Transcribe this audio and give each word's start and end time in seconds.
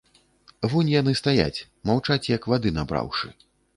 Вунь 0.71 0.87
яны 0.93 1.13
стаяць, 1.21 1.63
маўчаць 1.91 2.31
як 2.35 2.51
вады 2.55 2.69
набраўшы. 2.79 3.35